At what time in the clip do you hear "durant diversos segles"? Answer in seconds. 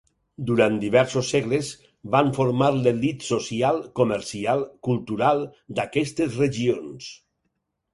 0.51-1.69